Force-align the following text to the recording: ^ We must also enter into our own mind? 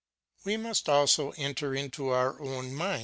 ^ 0.41 0.45
We 0.45 0.57
must 0.57 0.89
also 0.89 1.29
enter 1.37 1.75
into 1.75 2.09
our 2.09 2.41
own 2.41 2.73
mind? 2.73 2.99